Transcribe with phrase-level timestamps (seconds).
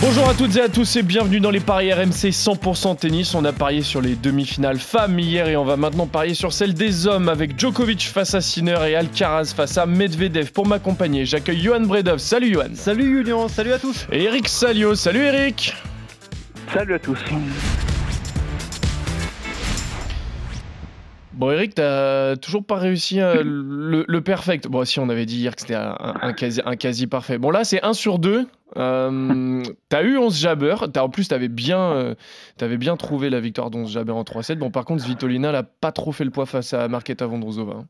[0.00, 3.36] Bonjour à toutes et à tous et bienvenue dans les paris RMC 100% tennis.
[3.36, 6.74] On a parié sur les demi-finales femmes hier et on va maintenant parier sur celle
[6.74, 10.50] des hommes avec Djokovic face à Sinner et Alcaraz face à Medvedev.
[10.50, 12.18] Pour m'accompagner, j'accueille Johan Bredov.
[12.18, 12.74] Salut Johan.
[12.74, 14.08] Salut Julien, salut à tous.
[14.10, 14.96] Et Eric Salio.
[14.96, 15.72] Salut Eric.
[16.74, 17.18] Salut à tous.
[21.34, 24.66] Bon Eric, t'as toujours pas réussi euh, le, le, perfect.
[24.66, 27.38] Bon si on avait dit hier que c'était un, un, quasi, un quasi parfait.
[27.38, 28.48] Bon là c'est 1 sur 2.
[28.76, 30.84] Euh, t'as eu 11 jabbers.
[30.94, 32.14] As, en plus t'avais bien, euh,
[32.60, 34.56] avais bien trouvé la victoire d'11 jabbers en 3-7.
[34.56, 37.74] Bon par contre Svitolina n'a pas trop fait le poids face à Marketa Vondrousova.
[37.78, 37.86] Hein.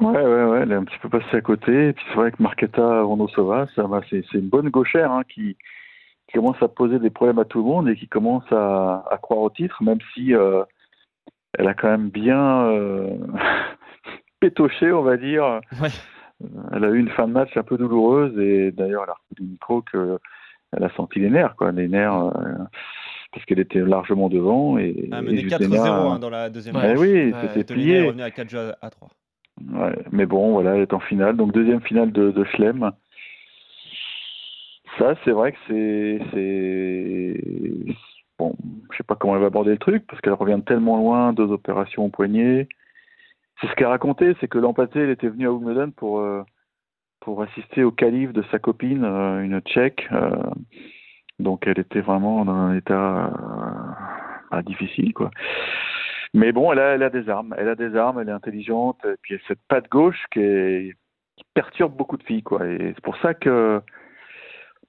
[0.00, 1.88] Ouais, ouais, ouais, elle est un petit peu passée à côté.
[1.88, 5.56] Et puis c'est vrai que Marketa Vondrousova, c'est une bonne gauchère hein, qui,
[6.28, 9.18] qui, commence à poser des problèmes à tout le monde et qui commence à, à
[9.18, 10.64] croire au titre, même si euh,
[11.58, 13.16] elle a quand même bien euh,
[14.40, 15.60] pétoché, on va dire.
[15.80, 15.90] Ouais.
[16.72, 19.50] Elle a eu une fin de match un peu douloureuse et d'ailleurs elle a reconnu
[19.50, 20.18] micro qu'elle
[20.84, 22.14] a senti les nerfs, quoi, les nerfs.
[22.14, 22.30] Euh,
[23.32, 24.78] parce qu'elle était largement devant.
[24.78, 26.98] Et, ah, menée 4-0 hein, dans la deuxième ouais, match.
[26.98, 27.94] Oui, c'était plié.
[27.94, 29.08] Elle est revenue à 4 jeux à 3.
[29.72, 31.36] Ouais, mais bon, voilà, elle est en finale.
[31.36, 32.92] Donc deuxième finale de, de Schlem.
[34.98, 36.20] Ça, c'est vrai que c'est
[38.38, 38.54] bon,
[38.92, 41.50] je sais pas comment elle va aborder le truc parce qu'elle revient tellement loin, deux
[41.50, 42.68] opérations au poignet.
[43.60, 46.42] C'est ce qu'elle racontait, c'est que l'an elle était venue à Wimbledon pour euh,
[47.24, 50.06] pour assister au calife de sa copine, euh, une Tchèque.
[50.12, 50.30] Euh,
[51.38, 53.32] donc elle était vraiment dans un état
[54.52, 55.30] euh, difficile, quoi.
[56.34, 57.54] Mais bon, elle a, elle a des armes.
[57.56, 58.98] Elle a des armes, elle est intelligente.
[59.04, 60.96] Et puis elle a cette patte gauche qui, est,
[61.36, 62.66] qui perturbe beaucoup de filles, quoi.
[62.66, 63.80] Et c'est pour ça que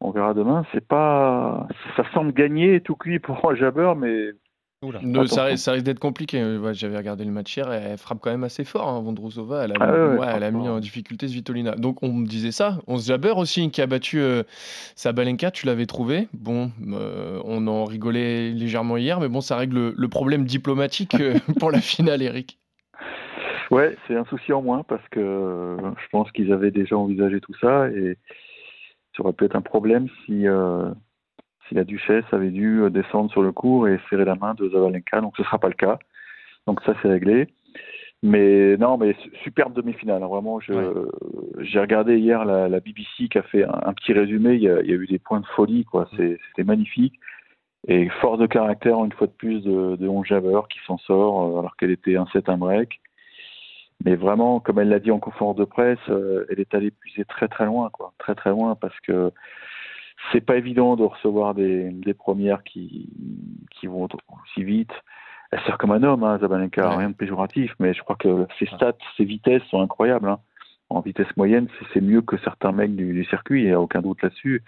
[0.01, 0.65] on verra demain.
[0.73, 4.31] C'est pas, ça semble gagner tout cuit pour jabber, mais
[4.83, 6.43] ne, ça, risque, ça, risque d'être compliqué.
[6.57, 8.87] Ouais, J'avais regardé le match hier, elle frappe quand même assez fort.
[8.87, 11.75] Hein, Vondrousova, elle a, ah ouais, ouais, elle a mis en difficulté Svitolina.
[11.75, 12.79] Donc on me disait ça.
[12.87, 14.43] On se jabber aussi qui a battu euh,
[14.95, 16.27] Sabalenka, tu l'avais trouvé.
[16.33, 21.15] Bon, euh, on en rigolait légèrement hier, mais bon, ça règle le, le problème diplomatique
[21.19, 22.59] euh, pour la finale, Eric.
[23.71, 27.55] Ouais, c'est un souci en moins parce que je pense qu'ils avaient déjà envisagé tout
[27.59, 28.17] ça et
[29.15, 30.89] ça aurait pu être un problème si, euh,
[31.67, 35.21] si la duchesse avait dû descendre sur le cours et serrer la main de Zabalenka.
[35.21, 35.99] Donc ce ne sera pas le cas.
[36.67, 37.47] Donc ça, c'est réglé.
[38.23, 40.23] Mais non, mais superbe demi-finale.
[40.23, 40.27] Hein.
[40.27, 41.79] Vraiment, j'ai ouais.
[41.79, 44.55] regardé hier la, la, BBC qui a fait un, un petit résumé.
[44.55, 46.09] Il y, a, il y, a, eu des points de folie, quoi.
[46.17, 47.19] C'était magnifique.
[47.87, 51.43] Et force de caractère, une fois de plus, de, de 11 javeurs qui s'en sort
[51.43, 52.99] euh, alors qu'elle était un set, un break.
[54.03, 57.25] Mais vraiment, comme elle l'a dit en conférence de presse, euh, elle est allée puiser
[57.25, 59.31] très très loin, quoi, très très loin, parce que
[60.31, 63.09] c'est pas évident de recevoir des, des premières qui,
[63.71, 64.07] qui vont
[64.43, 64.91] aussi vite.
[65.51, 66.95] Elle sert comme un homme, hein, Zabalenka, ouais.
[66.95, 70.27] rien de péjoratif, mais je crois que ses stats, ses vitesses sont incroyables.
[70.27, 70.39] Hein.
[70.89, 74.01] En vitesse moyenne, c'est mieux que certains mecs du, du circuit, il n'y a aucun
[74.01, 74.63] doute là-dessus.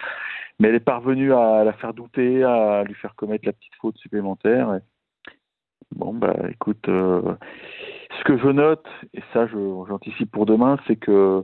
[0.60, 3.98] Mais elle est parvenue à la faire douter, à lui faire commettre la petite faute
[3.98, 4.74] supplémentaire.
[4.76, 4.80] Et...
[5.96, 7.36] Bon, bah écoute, euh,
[8.18, 11.44] ce que je note, et ça j'anticipe pour demain, c'est que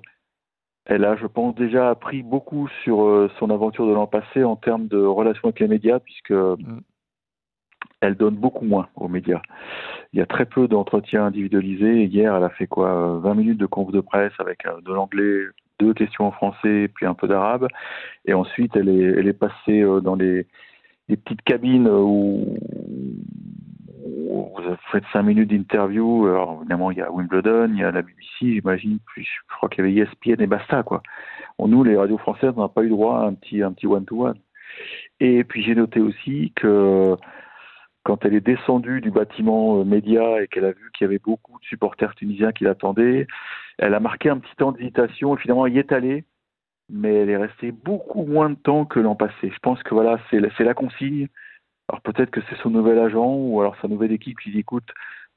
[0.85, 4.55] elle a, je pense, déjà appris beaucoup sur euh, son aventure de l'an passé en
[4.55, 6.81] termes de relations avec les médias, puisque mm.
[8.01, 9.41] elle donne beaucoup moins aux médias.
[10.11, 12.03] Il y a très peu d'entretiens individualisés.
[12.05, 15.43] Hier, elle a fait quoi 20 minutes de conf de presse avec euh, de l'anglais,
[15.79, 17.67] deux questions en français, puis un peu d'arabe.
[18.25, 20.47] Et ensuite, elle est, elle est passée euh, dans les,
[21.07, 22.57] les petites cabines où
[24.33, 26.27] vous faites cinq minutes d'interview.
[26.27, 28.99] Alors évidemment, il y a Wimbledon, il y a la BBC, j'imagine.
[29.15, 29.23] Je
[29.55, 31.01] crois qu'il y avait ESPN et basta quoi.
[31.59, 34.05] Nous, les radios françaises, on n'a pas eu droit à un petit un petit one
[34.05, 34.39] to one.
[35.19, 37.15] Et puis j'ai noté aussi que
[38.03, 41.19] quand elle est descendue du bâtiment euh, média et qu'elle a vu qu'il y avait
[41.19, 43.27] beaucoup de supporters tunisiens qui l'attendaient,
[43.77, 45.35] elle a marqué un petit temps d'hésitation.
[45.37, 46.25] Finalement, elle y est allée,
[46.89, 49.49] mais elle est restée beaucoup moins de temps que l'an passé.
[49.49, 51.27] Je pense que voilà, c'est la consigne.
[51.89, 54.89] Alors peut-être que c'est son nouvel agent ou alors sa nouvelle équipe qui dit écoute,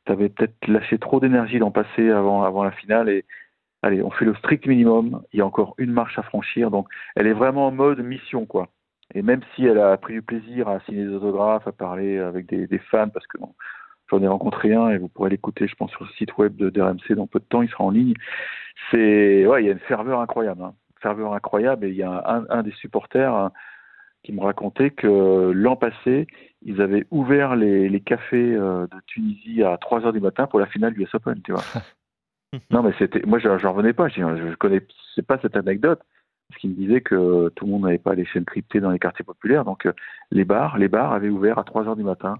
[0.06, 3.25] tu avais peut-être lâché trop d'énergie l'an passé avant, avant la finale et
[3.82, 5.22] allez, on fait le strict minimum.
[5.32, 6.70] Il y a encore une marche à franchir.
[6.70, 8.69] Donc elle est vraiment en mode mission quoi.
[9.14, 12.46] Et même si elle a pris du plaisir à signer des autographes, à parler avec
[12.46, 13.38] des, des fans, parce que
[14.10, 16.70] j'en ai rencontré un et vous pourrez l'écouter, je pense, sur le site web de,
[16.70, 18.14] de RMC dans peu de temps, il sera en ligne.
[18.90, 20.75] C'est ouais, il y a une ferveur incroyable, hein.
[21.00, 23.50] ferveur incroyable et il y a un des supporters.
[24.26, 26.26] Qui me racontait que l'an passé,
[26.62, 30.58] ils avaient ouvert les, les cafés euh, de Tunisie à 3 heures du matin pour
[30.58, 31.62] la finale du US Open, tu vois.
[32.73, 34.08] non, mais c'était, moi, je n'en revenais pas.
[34.08, 34.81] Je, je connais,
[35.14, 36.00] c'est pas cette anecdote,
[36.52, 38.99] ce qui me disait que tout le monde n'avait pas les chaînes cryptées dans les
[38.99, 39.64] quartiers populaires.
[39.64, 39.88] Donc
[40.32, 42.34] les bars, les bars avaient ouvert à 3 heures du matin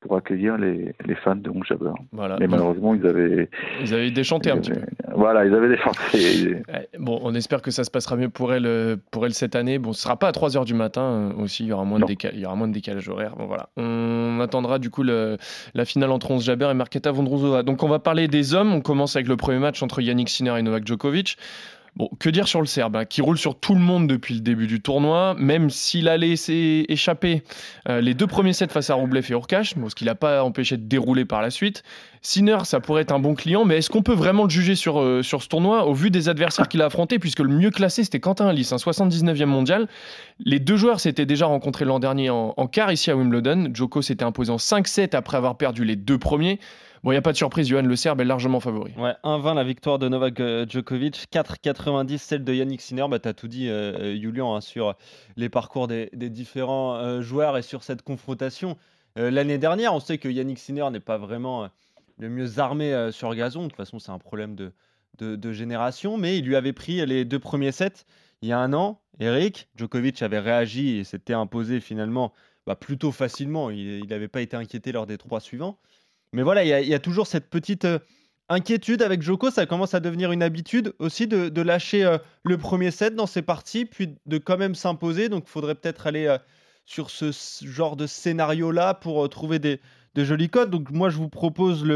[0.00, 1.92] pour accueillir les, les fans de Ron Jabber.
[2.12, 2.38] Voilà.
[2.40, 3.50] Mais malheureusement, ils avaient.
[3.82, 4.80] Ils avaient déchanté un petit peu.
[5.16, 5.76] Voilà, ils avaient.
[6.14, 9.56] Ouais, Bon, on espère que ça se passera mieux pour elle, euh, pour elle cette
[9.56, 9.78] année.
[9.78, 12.02] Bon, ce sera pas à 3h du matin euh, aussi, il y aura moins de,
[12.04, 12.08] Non.
[12.08, 13.34] déca- il y aura moins de décalage horaire.
[13.36, 13.68] Bon, voilà.
[13.76, 15.36] On attendra du coup le-
[15.74, 17.62] la finale entre Ons Jabber et Marketa Vondrousova.
[17.62, 18.72] Donc on va parler des hommes.
[18.74, 21.36] On commence avec le premier match entre Yannick Sinner et Novak Djokovic.
[21.96, 24.40] Bon, que dire sur le Serbe, hein, qui roule sur tout le monde depuis le
[24.40, 27.42] début du tournoi, même s'il a laissé échapper
[27.88, 30.76] euh, les deux premiers sets face à Roublev et Urkash, ce qui l'a pas empêché
[30.76, 31.84] de dérouler par la suite.
[32.20, 35.00] Sinner, ça pourrait être un bon client, mais est-ce qu'on peut vraiment le juger sur,
[35.00, 38.04] euh, sur ce tournoi au vu des adversaires qu'il a affrontés, puisque le mieux classé
[38.04, 39.88] c'était Quentin Alice, un 79e mondial.
[40.44, 43.70] Les deux joueurs s'étaient déjà rencontrés l'an dernier en, en quart ici à Wimbledon.
[43.72, 46.60] Joko s'était imposé en 5-7 après avoir perdu les deux premiers.
[47.02, 48.92] Bon, il n'y a pas de surprise, Johan Le Serbe est largement favori.
[48.96, 53.06] Ouais, 1-20 la victoire de Novak euh, Djokovic, 4-90 celle de Yannick Sinner.
[53.08, 54.94] Bah, tu as tout dit, euh, Julian, hein, sur
[55.36, 58.76] les parcours des, différents euh, joueurs et sur cette confrontation.
[59.18, 61.68] Euh, L'année dernière, on sait que Yannick Sinner n'est pas vraiment
[62.18, 63.64] le mieux armé sur gazon.
[63.64, 64.72] De toute façon, c'est un problème de,
[65.18, 66.16] de, de génération.
[66.16, 68.04] Mais il lui avait pris les deux premiers sets
[68.42, 69.00] il y a un an.
[69.18, 72.32] Eric, Djokovic avait réagi et s'était imposé finalement
[72.66, 73.70] bah, plutôt facilement.
[73.70, 75.78] Il n'avait pas été inquiété lors des trois suivants.
[76.36, 77.98] Mais voilà, il y, a- toujours cette petite euh,
[78.50, 79.50] inquiétude avec Joko.
[79.50, 83.40] Ça commence à devenir une habitude aussi de, lâcher euh, le premier set dans ses
[83.40, 85.30] parties, puis de quand même s'imposer.
[85.30, 86.36] Donc il faudrait peut-être aller euh,
[86.84, 89.80] sur ce genre de scénario-là pour trouver des,
[90.14, 90.68] de jolis codes.
[90.68, 91.86] Donc moi, je vous propose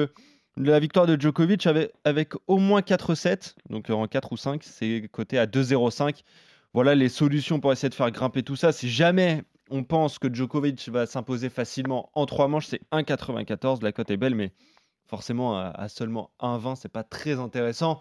[0.57, 1.69] la victoire de Djokovic
[2.05, 3.55] avec, au moins 4 sets.
[3.69, 6.23] Donc en 4 ou 5, c'est coté à 2,05.
[6.73, 8.73] Voilà les solutions pour essayer de faire grimper tout ça.
[8.73, 13.83] Si jamais on pense que Djokovic va s'imposer facilement en 3 manches, c'est 1,94.
[13.83, 14.53] La cote est belle, mais
[15.07, 18.01] forcément à, seulement 1,20, c'est pas très intéressant.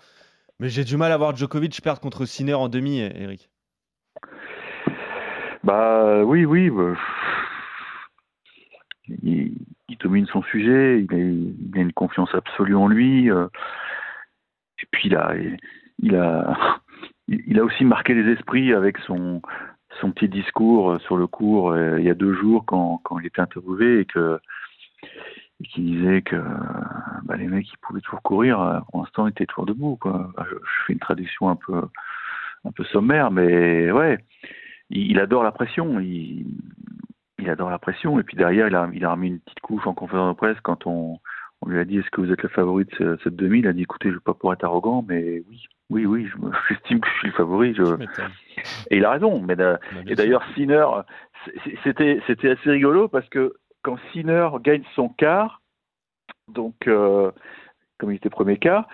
[0.59, 3.49] Mais j'ai du mal à voir Djokovic perdre contre Sinner en demi, Eric.
[5.63, 6.69] Bah oui, oui.
[6.69, 6.95] bah,
[9.07, 9.55] il,
[9.99, 13.29] domine son sujet, il a, une confiance absolue en lui.
[13.29, 13.47] euh,
[14.81, 16.55] et puis il a
[17.63, 19.41] aussi marqué les esprits avec son,
[20.01, 23.25] son petit discours sur le cours euh, il y a deux jours quand, quand il
[23.27, 24.39] était interviewé et que
[25.61, 26.37] et qui disait que
[27.23, 29.97] bah, les mecs ils pouvaient toujours courir, euh, pour l'instant ils étaient toujours debout.
[29.97, 30.31] Quoi.
[30.49, 30.55] Je,
[30.87, 31.81] fais une traduction un peu,
[32.65, 34.17] un peu sommaire, mais ouais,
[34.89, 35.99] il, adore la pression.
[35.99, 36.45] Il,
[37.47, 38.19] adore la pression.
[38.19, 40.59] Et puis derrière, il a, il a remis une petite couche en conférence de presse
[40.61, 41.19] quand on,
[41.61, 43.59] on lui a dit est-ce que vous êtes le favori de ce- cette demi?
[43.59, 46.27] Il a dit écoutez, je ne veux pas pour être arrogant, mais oui, oui, oui,
[46.27, 47.73] je me- j'estime que je suis le favori.
[47.75, 47.83] Je...
[48.91, 49.39] Et il a raison.
[49.41, 50.85] Mais da- et d'ailleurs, Sinner,
[51.83, 55.61] c'était c'était assez rigolo parce que quand Sinner gagne son quart,
[56.47, 57.31] donc euh,
[57.97, 58.87] comme il était premier quart,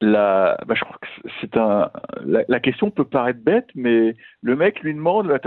[0.00, 1.06] la, bah, je crois que
[1.40, 1.90] c'est un,
[2.24, 5.38] la, la question peut paraître bête, mais le mec lui demande, là,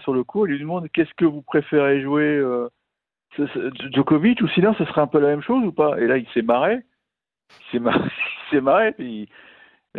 [0.00, 2.68] sur le coup, il lui demande qu'est-ce que vous préférez jouer, euh,
[3.36, 5.98] ce- ce- Djokovic ou Sinner, ce serait un peu la même chose ou pas?
[6.00, 6.80] Et là, il s'est marré,
[7.50, 9.28] il s'est marré, il s'est marré, puis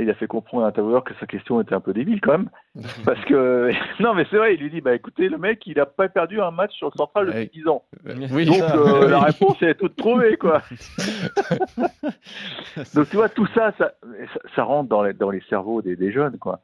[0.01, 2.50] il a fait comprendre à Tavouver que sa question était un peu débile quand même,
[3.06, 5.86] parce que non, mais c'est vrai, il lui dit, bah écoutez, le mec, il a
[5.86, 7.84] pas perdu un match sur le central depuis 10 ans,
[8.31, 9.12] Oui, donc ça, euh, oui.
[9.12, 10.62] la réponse est toute trouvée, quoi.
[12.95, 13.94] Donc tu vois, tout ça, ça,
[14.34, 16.62] ça, ça rentre dans les, dans les cerveaux des, des jeunes, quoi.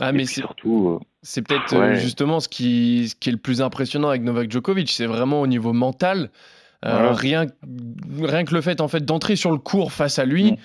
[0.00, 1.96] Ah, mais c'est surtout, euh, c'est peut-être euh, Ouais.
[1.96, 5.46] justement ce qui, ce qui est le plus impressionnant avec Novak Djokovic, c'est vraiment au
[5.46, 6.30] niveau mental.
[6.84, 7.12] Euh, Voilà.
[7.12, 7.46] rien,
[8.22, 10.56] rien que le fait en fait d'entrer sur le cours face à lui, Mm.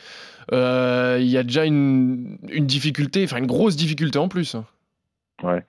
[0.51, 4.55] Euh, y a déjà une, difficulté, enfin une grosse difficulté en plus.
[5.43, 5.63] Ouais.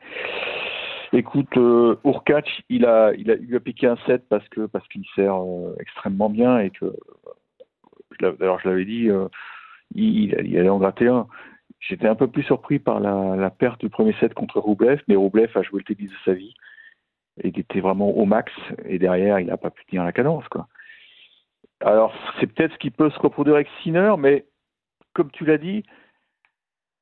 [1.12, 5.42] Écoute, euh, Urkac, il a, il a, piqué un set parce que parce qu'il sert
[5.42, 6.92] euh, extrêmement bien et que
[8.20, 9.28] d'ailleurs je l'avais dit, euh,
[9.94, 11.26] il, allait en gratter un.
[11.80, 15.50] J'étais un peu plus surpris par la, perte du premier set contre Roublev, mais Roublev
[15.54, 16.54] a joué le tennis de sa vie.
[17.42, 18.52] Il était vraiment au max
[18.84, 20.66] et derrière il n'a pas pu tenir la cadence quoi.
[21.80, 24.44] Alors c'est peut-être ce qui peut se reproduire avec Sinner, mais
[25.18, 25.82] comme tu l'as dit,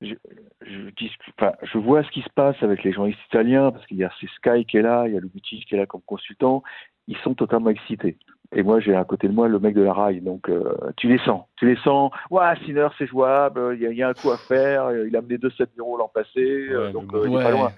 [0.01, 0.15] je,
[0.63, 3.99] je, discute- enfin, je vois ce qui se passe avec les journalistes italiens, parce qu'il
[3.99, 6.63] y a Sky qui est là, il y a Lubicic qui est là comme consultant,
[7.09, 8.17] ils sont totalement excités.
[8.55, 11.09] Et moi, j'ai à côté de moi le mec de la rail, donc euh, tu
[11.09, 11.45] les sens.
[11.57, 14.31] Tu les sens, ouais, Sinner, c'est jouable, il y, a- il y a un coup
[14.31, 17.73] à faire, il a mené 2-7-0 l'an passé, euh, donc euh, il est pas loin.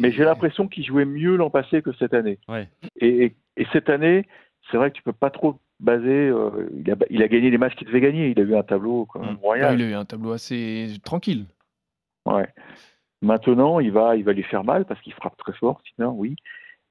[0.00, 2.38] Mais j'ai l'impression qu'il jouait mieux l'an passé que cette année.
[2.48, 2.68] Ouais.
[2.96, 4.26] Et, et, et cette année,
[4.70, 6.28] c'est vrai que tu peux pas trop baser.
[6.28, 8.30] euh, il, a, il a gagné les matchs qu'il devait gagner.
[8.30, 9.38] Il a eu un tableau quand même Mm.
[9.42, 9.70] royal.
[9.76, 11.44] Ouais, il a eu un tableau assez tranquille.
[12.24, 12.48] Ouais.
[13.20, 16.36] Maintenant, il va, il va les faire mal parce qu'il frappe très fort, sinon, oui.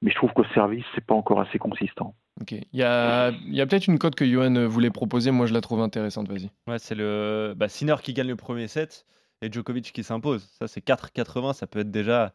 [0.00, 2.14] Mais je trouve qu'au service, c'est pas encore assez consistant.
[2.40, 2.52] Ok.
[2.52, 5.52] Il y a, il y a peut-être une cote que Johan voulait proposer, moi je
[5.52, 6.50] la trouve intéressante, vas-y.
[6.66, 9.04] Ouais, c'est le bah, Sinner qui gagne le premier set
[9.42, 10.48] et Djokovic qui s'impose.
[10.58, 12.32] Ça, c'est 4,80, ça peut être déjà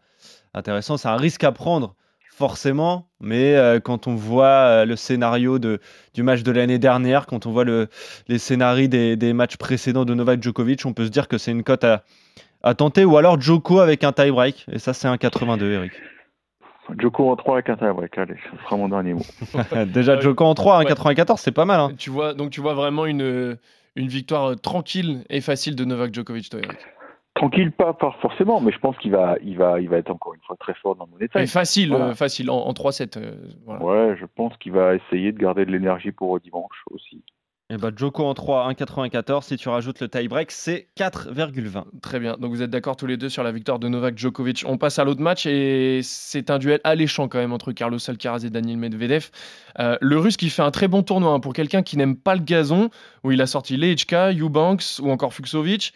[0.53, 0.97] intéressant.
[0.97, 1.95] C'est un risque à prendre,
[2.29, 5.79] forcément, mais euh, quand on voit euh, le scénario de,
[6.13, 7.87] du match de l'année dernière, quand on voit le,
[8.27, 11.51] les scénarios des, des, matchs précédents de Novak Djokovic, on peut se dire que c'est
[11.51, 12.03] une cote à,
[12.61, 15.93] à, tenter, ou alors Djoko avec un tie-break, et ça, c'est un 82, Eric.
[16.97, 19.25] Djoko en 3 avec un tie-break, allez, ce sera mon dernier mot.
[19.87, 21.79] déjà, Djoko en 3, 1,94, c'est pas mal.
[21.79, 21.91] Hein.
[21.97, 23.57] Tu vois, donc tu vois vraiment une,
[23.95, 26.77] une victoire tranquille et facile de Novak Djokovic, toi, Eric
[27.37, 30.33] Tranquille, pas, pas, forcément, mais je pense qu'il va, il va, il va être encore
[30.33, 31.45] une fois très fort dans mon état.
[31.45, 32.05] facile, voilà.
[32.05, 33.17] euh, facile, en, en 3-7.
[33.17, 33.83] Euh, voilà.
[33.83, 37.23] Ouais, je pense qu'il va essayer de garder de l'énergie pour dimanche aussi.
[37.69, 39.43] Et bah Joko en 3, 1,94.
[39.43, 41.83] Si tu rajoutes le tie-break, c'est 4,20.
[42.01, 42.37] Très bien.
[42.37, 44.63] Donc vous êtes d'accord tous les deux sur la victoire de Novak Djokovic.
[44.65, 48.45] On passe à l'autre match et c'est un duel alléchant quand même entre Carlos Alcaraz
[48.45, 49.31] et Daniel Medvedev.
[49.79, 52.35] Euh, le russe qui fait un très bon tournoi hein, pour quelqu'un qui n'aime pas
[52.35, 52.89] le gazon,
[53.25, 55.93] où il a sorti Lechka, Eubanks ou encore Fuxovic.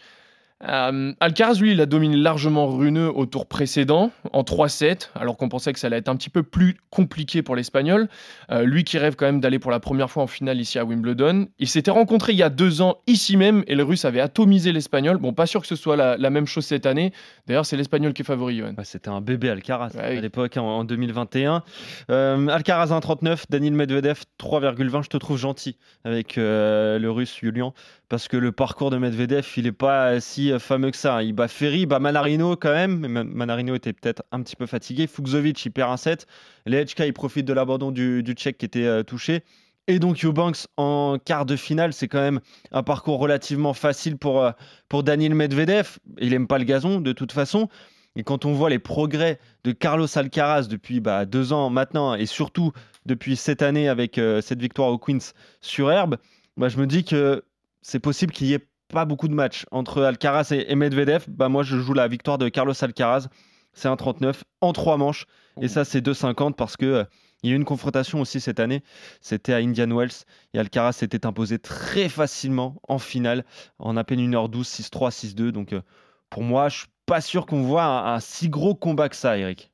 [0.68, 5.48] Euh, Alcaraz, lui, il a dominé largement Runeux au tour précédent, en 3-7, alors qu'on
[5.48, 8.08] pensait que ça allait être un petit peu plus compliqué pour l'Espagnol.
[8.50, 10.84] Euh, lui qui rêve quand même d'aller pour la première fois en finale ici à
[10.84, 11.48] Wimbledon.
[11.58, 14.72] Il s'était rencontré il y a deux ans ici même et le Russe avait atomisé
[14.72, 15.18] l'Espagnol.
[15.18, 17.12] Bon, pas sûr que ce soit la, la même chose cette année.
[17.46, 18.74] D'ailleurs, c'est l'Espagnol qui est favori, Johan.
[18.76, 21.62] Ouais, C'était un bébé Alcaraz ouais, à l'époque, en, en, 2021.
[22.10, 25.02] Euh, Alcaraz 1,39, Daniel Medvedev 3,20.
[25.02, 27.74] Je te trouve gentil avec euh, le Russe Julian
[28.08, 31.22] parce que le parcours de Medvedev, il n'est pas si fameux que ça.
[31.22, 34.66] Il bat Ferry, il bat Manarino quand même, mais Manarino était peut-être un petit peu
[34.66, 35.06] fatigué.
[35.06, 36.26] Fuxovic, il perd un set.
[36.66, 39.42] Lechka, il profite de l'abandon du, Tchèque qui était euh, touché.
[39.88, 42.40] Et donc Eubanks en quart de finale, c'est quand même
[42.70, 44.52] un parcours relativement facile pour, euh,
[44.88, 45.98] pour Daniel Medvedev.
[46.18, 47.68] Il n'aime pas le gazon de toute façon.
[48.14, 52.26] Et quand on voit les progrès de Carlos Alcaraz depuis bah, deux ans maintenant, et
[52.26, 52.72] surtout
[53.06, 56.18] depuis cette année avec euh, cette victoire au Queens sur herbe,
[56.56, 57.42] bah, je me dis que
[57.80, 61.24] c'est possible qu'il y ait pas beaucoup de matchs entre Alcaraz et, Medvedev.
[61.28, 63.28] Bah, moi, je joue la victoire de Carlos Alcaraz.
[63.72, 65.26] C'est un 39 en trois manches.
[65.60, 67.04] Et ça, c'est 2,50 parce que euh,
[67.42, 68.82] il y a eu une confrontation aussi cette année.
[69.20, 70.24] C'était à Indian Wells.
[70.54, 73.44] Et Alcaraz s'était imposé très facilement en finale
[73.78, 75.50] en à peine 1h12, 6-3, 6-2.
[75.50, 75.80] Donc, euh,
[76.30, 79.38] pour moi, je suis pas sûr qu'on voit un, un, si gros combat que ça,
[79.38, 79.72] Eric.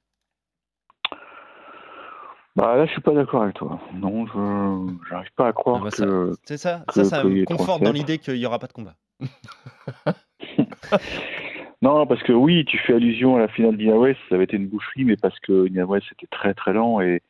[2.58, 3.78] Bah là, je suis pas d'accord avec toi.
[3.94, 6.32] Non, je n'arrive pas à croire bah, que.
[6.44, 8.72] C'est ça, que, ça, ça que me conforte dans l'idée qu'il n'y aura pas de
[8.72, 8.96] combat.
[11.82, 14.56] non, parce que oui, tu fais allusion à la finale d'India West, ça avait été
[14.56, 17.22] une boucherie, mais parce que India West était très très lent et,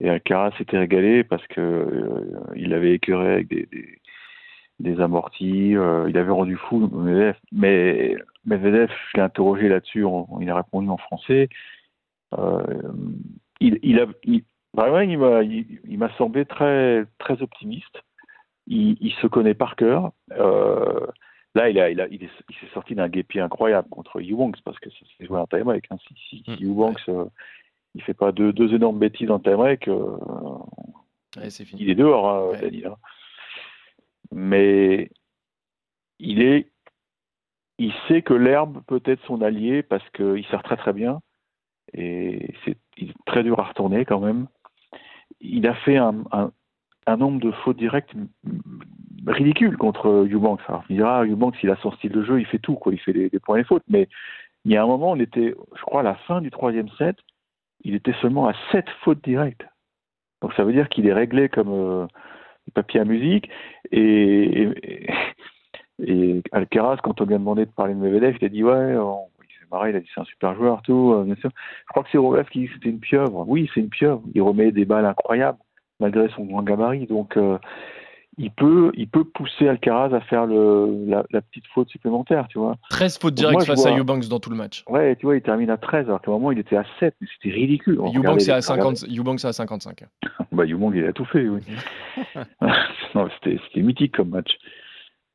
[0.00, 6.18] et Alcaraz s'était régalé parce que euh, il avait écœuré avec des, amortis, euh, il
[6.18, 7.36] avait rendu fou Medvedev.
[7.52, 10.04] Mais Medvedev, je l'ai interrogé là-dessus,
[10.40, 11.48] il a répondu en français.
[12.36, 12.82] Euh,
[13.60, 18.02] il, a, il m'a semblé très, très optimiste.
[18.66, 20.12] Il, il, se connaît par cœur.
[20.32, 21.06] Euh,
[21.54, 24.60] là, il, a, il, a, il, est, il s'est sorti d'un guépier incroyable contre Eubanks
[24.64, 24.88] parce que
[25.18, 25.86] c'est joué en time break.
[25.90, 25.96] Hein.
[26.06, 27.24] Si, si, si Eubanks, euh,
[27.94, 30.16] il fait pas deux, deux énormes bêtises en time break, euh,
[31.36, 31.82] ouais, c'est fini.
[31.82, 32.86] il est dehors, hein, Ouais.
[32.86, 32.96] Hein.
[34.30, 35.10] Mais
[36.18, 36.70] il est,
[37.78, 41.20] il sait que l'herbe peut être son allié parce qu'il sert très très bien
[41.92, 44.46] et c'est il est très dur à retourner quand même.
[45.40, 46.52] Il a fait un, un,
[47.06, 48.12] un nombre de fautes directes
[49.26, 50.60] ridicule contre Eubanks.
[50.68, 52.92] Alors, il dira, Eubanks, il a son style de jeu, il fait tout, quoi.
[52.92, 53.84] Il fait des, points et fautes.
[53.88, 54.08] Mais
[54.64, 57.16] il y a un moment, on était, je crois, à la fin du troisième set,
[57.84, 59.66] il était seulement à sept fautes directes.
[60.40, 62.06] Donc ça veut dire qu'il est réglé comme euh,
[62.74, 63.48] papier à musique.
[63.90, 65.10] Et, et,
[66.04, 68.96] et, Alcaraz, quand on lui a demandé de parler de Medvedev, il a dit ouais,
[68.96, 71.50] on, il s'est il a dit c'est un super joueur, tout, euh, bien sûr.
[71.86, 73.44] Je crois que c'est Rolev qui dit c'était une pieuvre.
[73.48, 74.22] Oui, c'est une pieuvre.
[74.34, 75.58] Il remet des balles incroyables
[76.02, 77.06] malgré son grand gabarit.
[77.06, 77.56] Donc euh,
[78.38, 82.58] il peut, il peut pousser Alcaraz à faire le, la, la, petite faute supplémentaire, tu
[82.58, 82.76] vois.
[82.90, 83.92] 13 fautes directes moi, face vois...
[83.92, 84.84] à Eubanks dans tout le match.
[84.88, 87.14] Ouais, tu vois, il termine à 13, alors qu'à un moment, il était à 7,
[87.20, 87.98] mais c'était ridicule.
[87.98, 90.04] Eubanks est, à 50, Eubanks est à 55.
[90.52, 91.60] bah, Eubanks, il a tout fait, oui.
[93.14, 94.56] non, c'était mythique comme match.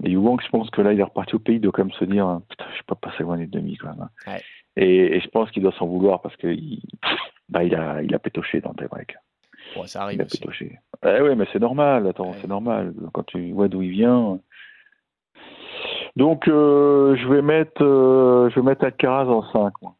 [0.01, 1.93] Mais Eubanks, je pense que là, il est reparti au pays, il doit quand même
[1.93, 4.07] se dire, putain, je suis pas passé loin des demi, quand même.
[4.25, 4.41] Ouais.
[4.75, 6.81] Et, et, je pense qu'il doit s'en vouloir parce qu'il
[7.49, 9.15] bah, il a, il a pétoché dans le tie-break.
[9.79, 10.71] Ouais, ça arrive aussi.
[11.05, 12.37] Eh oui, mais c'est normal, attends, ouais.
[12.41, 12.93] c'est normal.
[13.13, 14.39] Quand tu vois d'où il vient.
[16.15, 19.73] Donc, euh, je vais mettre, euh, je vais mettre Alcaraz en 5.
[19.81, 19.95] Moi.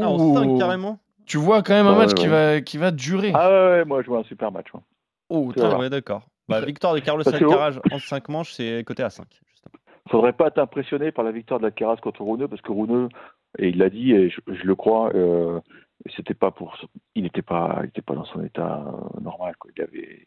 [0.00, 2.14] Ah, en 5 carrément Tu vois quand même un ouais, match ouais.
[2.14, 3.32] Qui, va, qui va durer.
[3.34, 4.66] Ah ouais, moi je vois un super match.
[4.74, 4.82] Moi.
[5.28, 6.26] Oh, ouais, d'accord.
[6.48, 9.26] Bah, victoire de Carlos Alcaraz en 5 manches, c'est coté à 5.
[9.48, 9.80] Justement.
[10.10, 13.08] Faudrait pas t'impressionner par la victoire d'Alcaraz contre Rouneux, parce que Rouneux,
[13.58, 15.60] et il l'a dit, et je, je le crois, euh,
[16.16, 16.76] c'était pas pour
[17.14, 19.70] il n'était pas il était pas dans son état euh, normal quoi.
[19.76, 20.24] il avait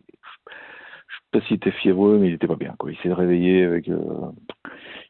[1.14, 2.76] sais pas s'il était fiévreux, mais il était pas bien.
[2.78, 2.92] Quoi.
[2.92, 3.88] Il s'est réveillé avec.
[3.90, 4.32] euh,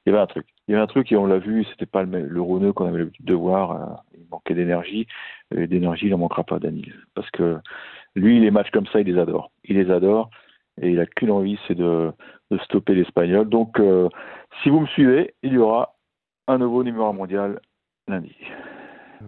[0.05, 0.47] Il y avait un truc.
[0.67, 1.65] Il y avait un truc et on l'a vu.
[1.65, 3.71] C'était pas le, le qu'on avait l'habitude de voir.
[3.71, 5.07] euh, Il manquait d'énergie.
[5.55, 6.93] Et d'énergie, il en manquera pas, Daniel.
[7.15, 7.57] Parce que
[8.15, 9.51] lui, les matchs comme ça, il les adore.
[9.65, 10.29] Il les adore
[10.81, 12.11] et il a qu'une envie, c'est de,
[12.49, 13.47] de stopper l'Espagnol.
[13.47, 13.79] Donc,
[14.61, 15.95] si vous me suivez, il y aura
[16.47, 17.59] un nouveau numéro mondial
[18.07, 18.35] lundi.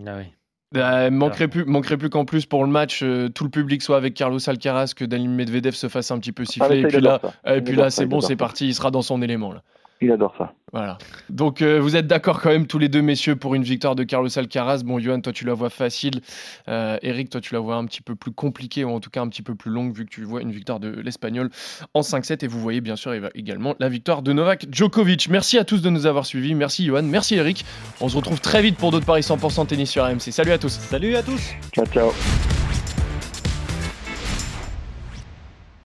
[0.07, 0.25] Ah oui.
[0.73, 4.13] Manquerait plus, manquerait plus qu'en plus pour le match, euh, tout le public soit avec
[4.13, 6.79] Carlos Alcaraz, que Daniil Medvedev se fasse un petit peu Ah, siffler.
[6.79, 7.55] et puis là, ça.
[7.55, 9.61] et puis là, c'est bon, c'est parti, il sera dans son élément là.
[10.01, 10.53] Il adore ça.
[10.73, 10.97] Voilà.
[11.29, 14.03] Donc euh, vous êtes d'accord quand même tous les deux messieurs pour une victoire de
[14.03, 14.83] Carlos Alcaraz.
[14.83, 16.19] Bon, Johan, toi tu la vois facile.
[16.67, 19.21] Euh, Eric, toi tu la vois un petit peu plus compliquée ou en tout cas
[19.21, 21.49] un petit peu plus longue vu que tu vois une victoire de l'Espagnol
[21.93, 25.29] en 5-7 et vous voyez bien sûr également la victoire de Novak Djokovic.
[25.29, 26.55] Merci à tous de nous avoir suivis.
[26.55, 27.63] Merci Johan, merci Eric.
[28.01, 30.19] On se retrouve très vite pour d'autres paris 100% tennis sur AMC.
[30.31, 30.73] Salut à tous.
[30.73, 32.11] Salut à tous Ciao, ciao.